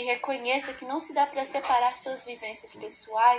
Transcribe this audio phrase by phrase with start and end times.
[0.00, 3.38] que reconheça que não se dá para separar suas vivências pessoais